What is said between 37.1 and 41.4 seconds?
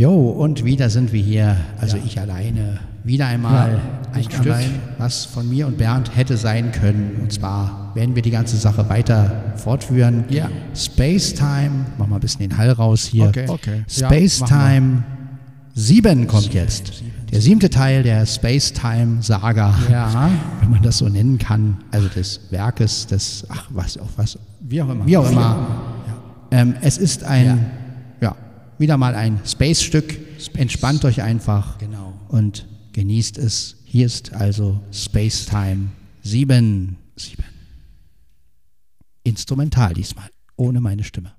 7. Instrumental diesmal, ohne meine Stimme.